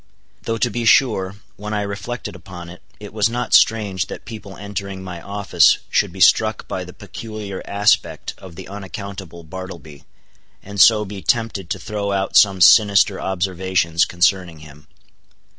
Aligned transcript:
Though 0.41 0.57
to 0.57 0.71
be 0.71 0.83
sure, 0.83 1.35
when 1.57 1.75
I 1.75 1.83
reflected 1.83 2.35
upon 2.35 2.69
it, 2.71 2.81
it 2.99 3.13
was 3.13 3.29
not 3.29 3.53
strange 3.53 4.07
that 4.07 4.25
people 4.25 4.57
entering 4.57 5.03
my 5.03 5.21
office 5.21 5.77
should 5.91 6.11
be 6.11 6.19
struck 6.19 6.67
by 6.67 6.83
the 6.83 6.91
peculiar 6.91 7.61
aspect 7.67 8.33
of 8.39 8.55
the 8.55 8.67
unaccountable 8.67 9.43
Bartleby, 9.43 10.03
and 10.63 10.81
so 10.81 11.05
be 11.05 11.21
tempted 11.21 11.69
to 11.69 11.77
throw 11.77 12.11
out 12.11 12.35
some 12.35 12.61
sinister 12.61 13.21
observations 13.21 14.05
concerning 14.05 14.61
him. 14.61 14.87